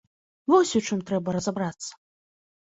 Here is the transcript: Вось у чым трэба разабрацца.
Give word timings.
Вось 0.51 0.71
у 0.79 0.81
чым 0.87 1.03
трэба 1.11 1.29
разабрацца. 1.37 1.91